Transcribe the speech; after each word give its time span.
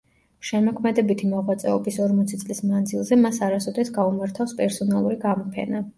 შემოქმედებითი 0.51 1.27
მოღვაწეობის 1.33 1.99
ორმოცი 2.07 2.39
წლის 2.45 2.63
მანძილზე 2.71 3.19
მას 3.27 3.41
არასოდეს 3.49 3.93
გაუმართავს 3.99 4.57
პერსონალური 4.63 5.21
გამოფენა. 5.29 5.89